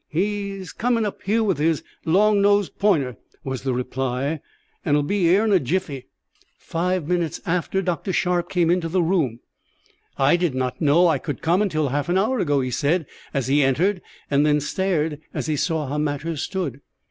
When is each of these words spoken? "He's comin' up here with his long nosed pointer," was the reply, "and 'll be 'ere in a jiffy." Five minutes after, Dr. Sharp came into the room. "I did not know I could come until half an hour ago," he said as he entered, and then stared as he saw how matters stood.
"He's 0.09 0.71
comin' 0.73 1.05
up 1.05 1.21
here 1.21 1.43
with 1.43 1.59
his 1.59 1.83
long 2.05 2.41
nosed 2.41 2.79
pointer," 2.79 3.17
was 3.43 3.61
the 3.61 3.71
reply, 3.71 4.41
"and 4.83 4.97
'll 4.97 5.03
be 5.03 5.29
'ere 5.29 5.45
in 5.45 5.53
a 5.53 5.59
jiffy." 5.59 6.07
Five 6.57 7.07
minutes 7.07 7.39
after, 7.45 7.83
Dr. 7.83 8.11
Sharp 8.11 8.49
came 8.49 8.71
into 8.71 8.89
the 8.89 9.03
room. 9.03 9.41
"I 10.17 10.37
did 10.37 10.55
not 10.55 10.81
know 10.81 11.05
I 11.07 11.19
could 11.19 11.43
come 11.43 11.61
until 11.61 11.89
half 11.89 12.09
an 12.09 12.17
hour 12.17 12.39
ago," 12.39 12.61
he 12.61 12.71
said 12.71 13.05
as 13.31 13.45
he 13.45 13.61
entered, 13.61 14.01
and 14.31 14.43
then 14.43 14.59
stared 14.59 15.21
as 15.35 15.45
he 15.45 15.55
saw 15.55 15.85
how 15.85 15.99
matters 15.99 16.41
stood. 16.41 16.81